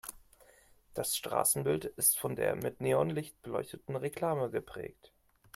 [0.95, 5.13] Das Straßenbild ist von der mit Neonlicht beleuchteten Reklame geprägt.